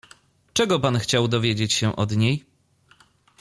[0.53, 2.45] "Czego pan chciał dowiedzieć się od niej?"